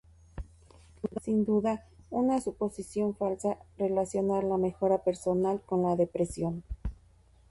Sin 1.23 1.45
duda, 1.45 1.73
es 2.09 2.09
una 2.09 2.41
suposición 2.41 3.15
falsa 3.15 3.59
relacionar 3.77 4.43
la 4.45 4.57
mejora 4.57 5.03
personal 5.03 5.61
con 5.61 5.83
la 5.83 5.95
depresión. 5.95 6.63